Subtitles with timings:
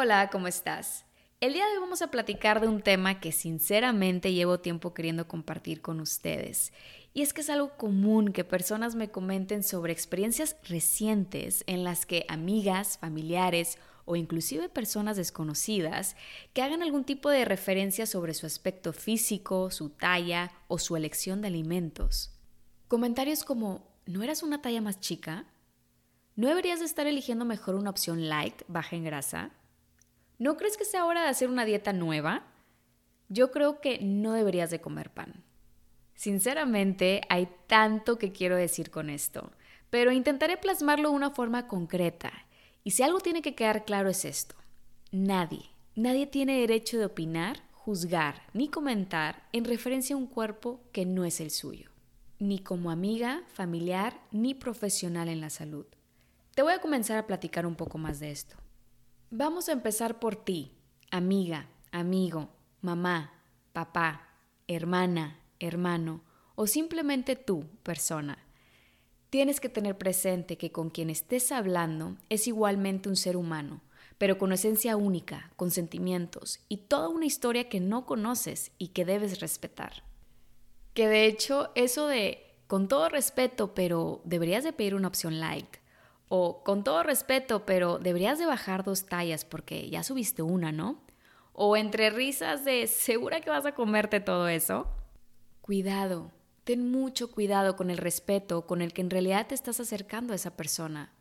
[0.00, 1.04] Hola, ¿cómo estás?
[1.40, 5.26] El día de hoy vamos a platicar de un tema que sinceramente llevo tiempo queriendo
[5.26, 6.72] compartir con ustedes.
[7.14, 12.06] Y es que es algo común que personas me comenten sobre experiencias recientes en las
[12.06, 16.14] que amigas, familiares o inclusive personas desconocidas
[16.52, 21.40] que hagan algún tipo de referencia sobre su aspecto físico, su talla o su elección
[21.40, 22.38] de alimentos.
[22.86, 25.46] Comentarios como, ¿no eras una talla más chica?
[26.36, 29.58] ¿No deberías de estar eligiendo mejor una opción light, baja en grasa?
[30.38, 32.44] ¿No crees que sea hora de hacer una dieta nueva?
[33.28, 35.42] Yo creo que no deberías de comer pan.
[36.14, 39.50] Sinceramente, hay tanto que quiero decir con esto,
[39.90, 42.32] pero intentaré plasmarlo de una forma concreta.
[42.84, 44.54] Y si algo tiene que quedar claro es esto.
[45.10, 51.04] Nadie, nadie tiene derecho de opinar, juzgar ni comentar en referencia a un cuerpo que
[51.04, 51.90] no es el suyo,
[52.38, 55.86] ni como amiga, familiar, ni profesional en la salud.
[56.54, 58.56] Te voy a comenzar a platicar un poco más de esto.
[59.30, 60.72] Vamos a empezar por ti,
[61.10, 62.48] amiga, amigo,
[62.80, 63.34] mamá,
[63.74, 64.26] papá,
[64.66, 66.22] hermana, hermano
[66.54, 68.38] o simplemente tú, persona.
[69.28, 73.82] Tienes que tener presente que con quien estés hablando es igualmente un ser humano,
[74.16, 79.04] pero con esencia única, con sentimientos y toda una historia que no conoces y que
[79.04, 80.04] debes respetar.
[80.94, 85.76] Que de hecho eso de con todo respeto, pero deberías de pedir una opción light
[86.28, 91.02] o con todo respeto, pero deberías de bajar dos tallas porque ya subiste una, ¿no?
[91.52, 94.86] O entre risas de ¿segura que vas a comerte todo eso?
[95.60, 96.30] Cuidado,
[96.64, 100.36] ten mucho cuidado con el respeto con el que en realidad te estás acercando a
[100.36, 101.12] esa persona.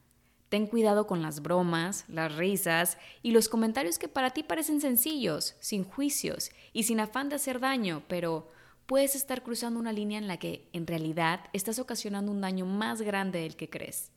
[0.49, 5.55] Ten cuidado con las bromas, las risas y los comentarios que para ti parecen sencillos,
[5.59, 8.49] sin juicios y sin afán de hacer daño, pero
[8.85, 13.01] puedes estar cruzando una línea en la que en realidad estás ocasionando un daño más
[13.01, 14.11] grande del que crees.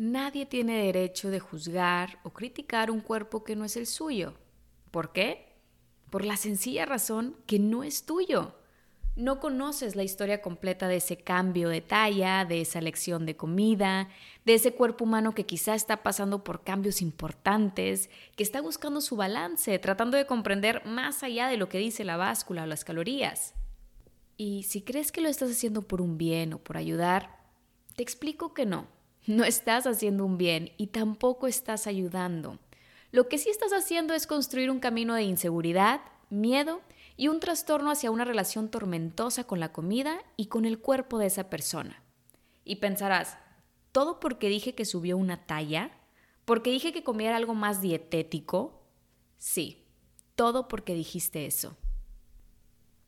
[0.00, 4.34] Nadie tiene derecho de juzgar o criticar un cuerpo que no es el suyo.
[4.92, 5.56] ¿Por qué?
[6.08, 8.54] Por la sencilla razón que no es tuyo.
[9.16, 14.08] No conoces la historia completa de ese cambio de talla, de esa elección de comida,
[14.44, 19.16] de ese cuerpo humano que quizá está pasando por cambios importantes, que está buscando su
[19.16, 23.56] balance, tratando de comprender más allá de lo que dice la báscula o las calorías.
[24.36, 27.36] Y si crees que lo estás haciendo por un bien o por ayudar,
[27.96, 28.96] te explico que no
[29.28, 32.58] no estás haciendo un bien y tampoco estás ayudando.
[33.12, 36.00] Lo que sí estás haciendo es construir un camino de inseguridad,
[36.30, 36.80] miedo
[37.18, 41.26] y un trastorno hacia una relación tormentosa con la comida y con el cuerpo de
[41.26, 42.02] esa persona.
[42.64, 43.36] Y pensarás,
[43.92, 45.90] ¿todo porque dije que subió una talla?
[46.46, 48.82] ¿Porque dije que comiera algo más dietético?
[49.36, 49.84] Sí,
[50.36, 51.76] todo porque dijiste eso.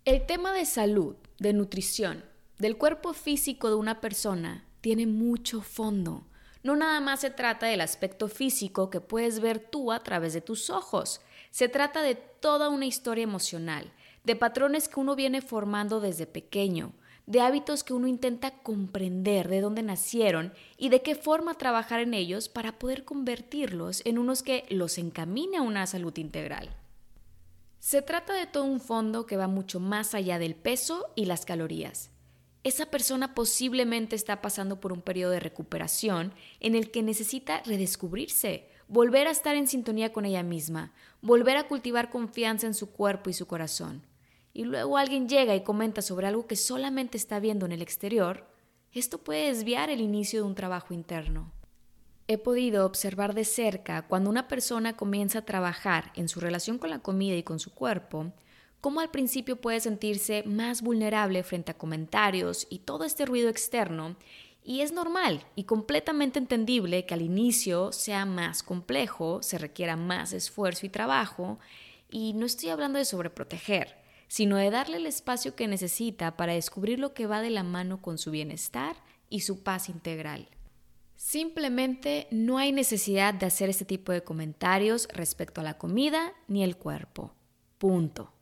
[0.05, 2.25] El tema de salud, de nutrición,
[2.59, 6.27] del cuerpo físico de una persona tiene mucho fondo.
[6.63, 10.41] No nada más se trata del aspecto físico que puedes ver tú a través de
[10.41, 11.21] tus ojos.
[11.51, 13.93] Se trata de toda una historia emocional,
[14.25, 16.93] de patrones que uno viene formando desde pequeño,
[17.27, 22.13] de hábitos que uno intenta comprender de dónde nacieron y de qué forma trabajar en
[22.13, 26.77] ellos para poder convertirlos en unos que los encamine a una salud integral.
[27.79, 31.47] Se trata de todo un fondo que va mucho más allá del peso y las
[31.47, 32.11] calorías
[32.63, 38.69] esa persona posiblemente está pasando por un periodo de recuperación en el que necesita redescubrirse,
[38.87, 43.31] volver a estar en sintonía con ella misma, volver a cultivar confianza en su cuerpo
[43.31, 44.03] y su corazón.
[44.53, 48.47] Y luego alguien llega y comenta sobre algo que solamente está viendo en el exterior,
[48.93, 51.53] esto puede desviar el inicio de un trabajo interno.
[52.27, 56.91] He podido observar de cerca cuando una persona comienza a trabajar en su relación con
[56.91, 58.33] la comida y con su cuerpo,
[58.81, 64.17] cómo al principio puede sentirse más vulnerable frente a comentarios y todo este ruido externo,
[64.63, 70.33] y es normal y completamente entendible que al inicio sea más complejo, se requiera más
[70.33, 71.59] esfuerzo y trabajo,
[72.11, 73.97] y no estoy hablando de sobreproteger,
[74.29, 78.01] sino de darle el espacio que necesita para descubrir lo que va de la mano
[78.01, 78.97] con su bienestar
[79.29, 80.49] y su paz integral.
[81.17, 86.65] Simplemente no hay necesidad de hacer este tipo de comentarios respecto a la comida ni
[86.65, 87.35] el cuerpo.
[87.79, 88.33] Punto.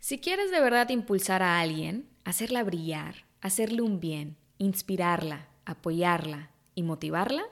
[0.00, 6.82] Si quieres de verdad impulsar a alguien, hacerla brillar, hacerle un bien, inspirarla, apoyarla y
[6.82, 7.44] motivarla,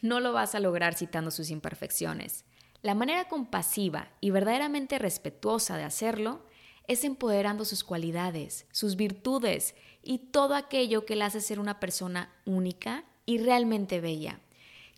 [0.00, 2.44] no lo vas a lograr citando sus imperfecciones.
[2.82, 6.44] La manera compasiva y verdaderamente respetuosa de hacerlo
[6.88, 12.34] es empoderando sus cualidades, sus virtudes y todo aquello que le hace ser una persona
[12.44, 14.40] única y realmente bella,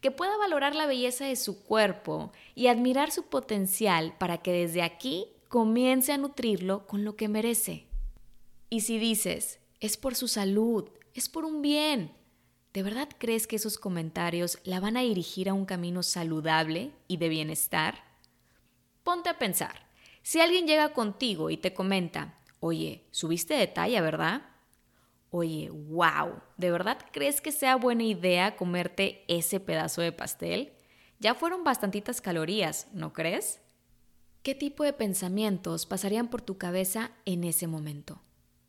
[0.00, 4.82] que pueda valorar la belleza de su cuerpo y admirar su potencial para que desde
[4.82, 7.86] aquí comience a nutrirlo con lo que merece.
[8.70, 12.12] Y si dices, es por su salud, es por un bien,
[12.72, 17.16] ¿de verdad crees que esos comentarios la van a dirigir a un camino saludable y
[17.16, 18.04] de bienestar?
[19.02, 19.86] Ponte a pensar,
[20.22, 24.42] si alguien llega contigo y te comenta, oye, subiste de talla, ¿verdad?
[25.30, 30.72] Oye, wow, ¿de verdad crees que sea buena idea comerte ese pedazo de pastel?
[31.18, 33.60] Ya fueron bastantitas calorías, ¿no crees?
[34.46, 38.22] ¿Qué tipo de pensamientos pasarían por tu cabeza en ese momento?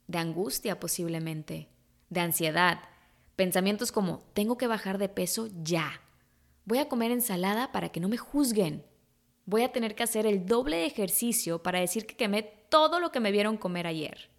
[0.08, 1.70] De angustia posiblemente,
[2.10, 2.80] de ansiedad,
[3.36, 6.02] pensamientos como tengo que bajar de peso ya,
[6.66, 8.84] voy a comer ensalada para que no me juzguen,
[9.46, 13.12] voy a tener que hacer el doble de ejercicio para decir que quemé todo lo
[13.12, 14.32] que me vieron comer ayer.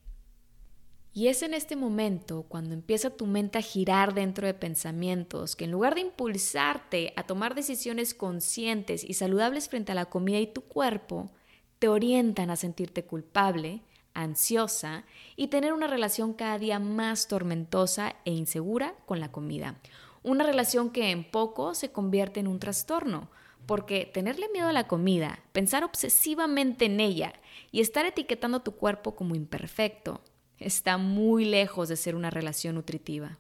[1.19, 5.65] Y es en este momento cuando empieza tu mente a girar dentro de pensamientos que
[5.65, 10.47] en lugar de impulsarte a tomar decisiones conscientes y saludables frente a la comida y
[10.47, 11.33] tu cuerpo,
[11.81, 13.83] te orientan a sentirte culpable,
[14.15, 19.81] ansiosa y tener una relación cada día más tormentosa e insegura con la comida.
[20.23, 23.29] Una relación que en poco se convierte en un trastorno,
[23.67, 27.33] porque tenerle miedo a la comida, pensar obsesivamente en ella
[27.73, 30.23] y estar etiquetando tu cuerpo como imperfecto,
[30.59, 33.39] está muy lejos de ser una relación nutritiva.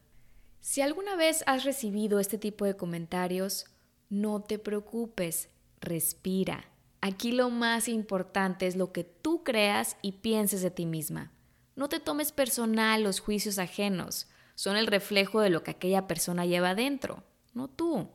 [0.61, 3.67] Si alguna vez has recibido este tipo de comentarios,
[4.11, 5.49] no te preocupes,
[5.81, 6.65] respira.
[7.01, 11.33] Aquí lo más importante es lo que tú creas y pienses de ti misma.
[11.77, 14.27] No te tomes personal los juicios ajenos,
[14.57, 17.23] son el reflejo de lo que aquella persona lleva adentro,
[17.55, 18.09] no tú.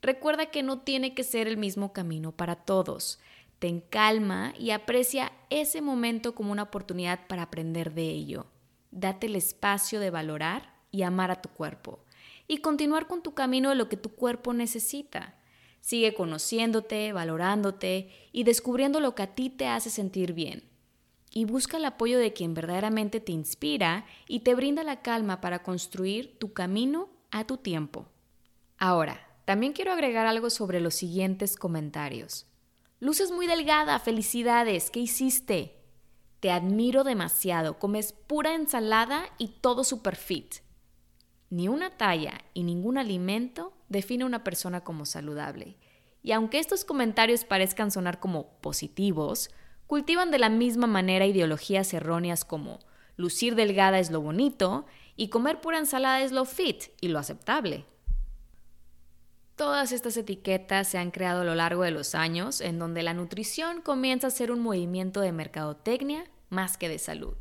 [0.00, 3.20] Recuerda que no tiene que ser el mismo camino para todos.
[3.60, 8.46] Ten calma y aprecia ese momento como una oportunidad para aprender de ello.
[8.90, 12.00] Date el espacio de valorar y amar a tu cuerpo
[12.48, 15.36] y continuar con tu camino de lo que tu cuerpo necesita.
[15.80, 20.64] Sigue conociéndote, valorándote y descubriendo lo que a ti te hace sentir bien.
[21.30, 25.62] Y busca el apoyo de quien verdaderamente te inspira y te brinda la calma para
[25.62, 28.08] construir tu camino a tu tiempo.
[28.78, 32.49] Ahora, también quiero agregar algo sobre los siguientes comentarios.
[33.02, 35.74] Luces muy delgada, felicidades, ¿qué hiciste?
[36.38, 40.56] Te admiro demasiado, comes pura ensalada y todo super fit.
[41.48, 45.78] Ni una talla y ningún alimento define a una persona como saludable.
[46.22, 49.48] Y aunque estos comentarios parezcan sonar como positivos,
[49.86, 52.80] cultivan de la misma manera ideologías erróneas como
[53.16, 54.84] lucir delgada es lo bonito
[55.16, 57.86] y comer pura ensalada es lo fit y lo aceptable.
[59.80, 63.14] Todas estas etiquetas se han creado a lo largo de los años en donde la
[63.14, 67.34] nutrición comienza a ser un movimiento de mercadotecnia más que de salud.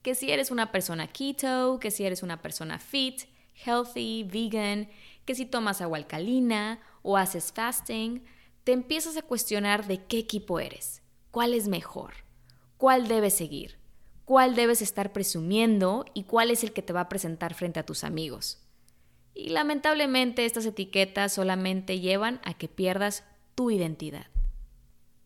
[0.00, 3.22] Que si eres una persona keto, que si eres una persona fit,
[3.66, 4.90] healthy, vegan,
[5.24, 8.22] que si tomas agua alcalina o haces fasting,
[8.62, 11.02] te empiezas a cuestionar de qué equipo eres,
[11.32, 12.14] cuál es mejor,
[12.76, 13.76] cuál debes seguir,
[14.24, 17.86] cuál debes estar presumiendo y cuál es el que te va a presentar frente a
[17.86, 18.62] tus amigos.
[19.34, 23.24] Y lamentablemente estas etiquetas solamente llevan a que pierdas
[23.54, 24.26] tu identidad.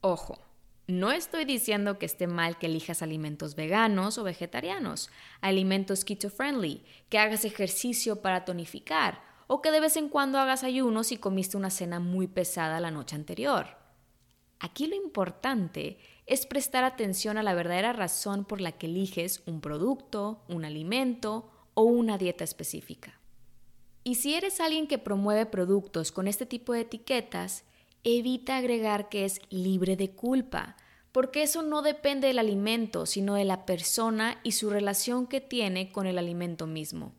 [0.00, 0.38] Ojo,
[0.86, 5.10] no estoy diciendo que esté mal que elijas alimentos veganos o vegetarianos,
[5.40, 11.08] alimentos keto-friendly, que hagas ejercicio para tonificar o que de vez en cuando hagas ayunos
[11.08, 13.76] si comiste una cena muy pesada la noche anterior.
[14.60, 19.60] Aquí lo importante es prestar atención a la verdadera razón por la que eliges un
[19.60, 23.20] producto, un alimento o una dieta específica.
[24.06, 27.64] Y si eres alguien que promueve productos con este tipo de etiquetas,
[28.04, 30.76] evita agregar que es libre de culpa,
[31.10, 35.90] porque eso no depende del alimento, sino de la persona y su relación que tiene
[35.90, 37.14] con el alimento mismo.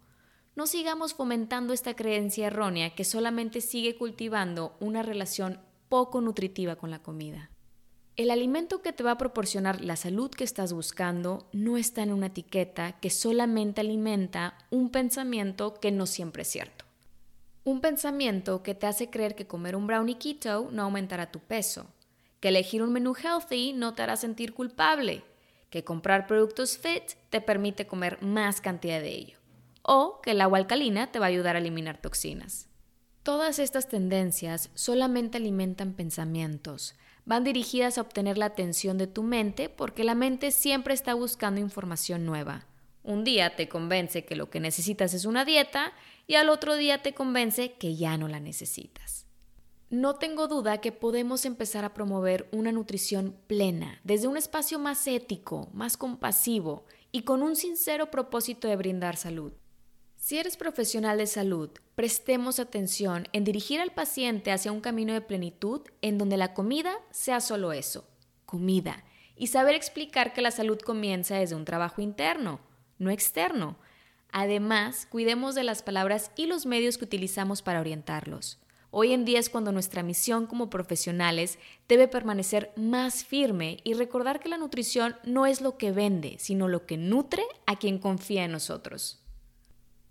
[0.55, 6.89] No sigamos fomentando esta creencia errónea que solamente sigue cultivando una relación poco nutritiva con
[6.89, 7.51] la comida.
[8.15, 12.13] El alimento que te va a proporcionar la salud que estás buscando no está en
[12.13, 16.76] una etiqueta que solamente alimenta un pensamiento que no siempre es cierto.
[17.67, 21.85] Un pensamiento que te hace creer que comer un brownie keto no aumentará tu peso,
[22.39, 25.25] que elegir un menú healthy no te hará sentir culpable,
[25.69, 29.37] que comprar productos fit te permite comer más cantidad de ello,
[29.81, 32.69] o que el agua alcalina te va a ayudar a eliminar toxinas.
[33.21, 36.95] Todas estas tendencias solamente alimentan pensamientos,
[37.25, 41.59] van dirigidas a obtener la atención de tu mente porque la mente siempre está buscando
[41.59, 42.65] información nueva.
[43.07, 45.93] Un día te convence que lo que necesitas es una dieta
[46.27, 49.25] y al otro día te convence que ya no la necesitas.
[49.89, 55.07] No tengo duda que podemos empezar a promover una nutrición plena, desde un espacio más
[55.07, 56.83] ético, más compasivo
[57.13, 59.53] y con un sincero propósito de brindar salud.
[60.17, 65.21] Si eres profesional de salud, prestemos atención en dirigir al paciente hacia un camino de
[65.21, 68.05] plenitud en donde la comida sea solo eso,
[68.45, 69.05] comida,
[69.37, 72.66] y saber explicar que la salud comienza desde un trabajo interno,
[72.99, 73.77] no externo.
[74.31, 78.59] Además, cuidemos de las palabras y los medios que utilizamos para orientarlos.
[78.89, 84.39] Hoy en día es cuando nuestra misión como profesionales debe permanecer más firme y recordar
[84.39, 88.45] que la nutrición no es lo que vende, sino lo que nutre a quien confía
[88.45, 89.19] en nosotros.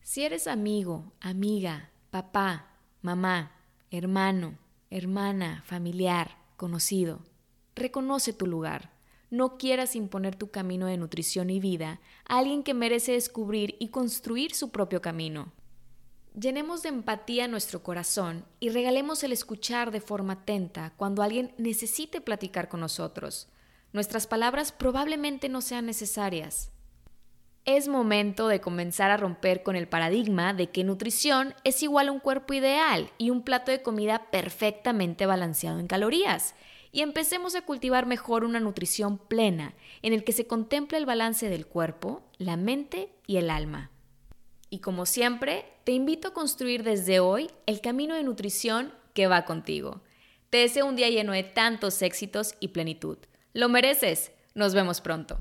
[0.02, 2.68] Si eres amigo, amiga, papá,
[3.02, 3.52] mamá,
[3.90, 4.58] hermano,
[4.90, 7.20] hermana, familiar, conocido,
[7.74, 8.95] reconoce tu lugar.
[9.30, 13.88] No quieras imponer tu camino de nutrición y vida a alguien que merece descubrir y
[13.88, 15.52] construir su propio camino.
[16.38, 22.20] Llenemos de empatía nuestro corazón y regalemos el escuchar de forma atenta cuando alguien necesite
[22.20, 23.48] platicar con nosotros.
[23.92, 26.70] Nuestras palabras probablemente no sean necesarias,
[27.66, 32.12] es momento de comenzar a romper con el paradigma de que nutrición es igual a
[32.12, 36.54] un cuerpo ideal y un plato de comida perfectamente balanceado en calorías.
[36.92, 41.48] Y empecemos a cultivar mejor una nutrición plena, en el que se contemple el balance
[41.48, 43.90] del cuerpo, la mente y el alma.
[44.70, 49.44] Y como siempre, te invito a construir desde hoy el camino de nutrición que va
[49.44, 50.02] contigo.
[50.50, 53.18] Te deseo un día lleno de tantos éxitos y plenitud.
[53.52, 54.32] Lo mereces.
[54.54, 55.38] Nos vemos pronto.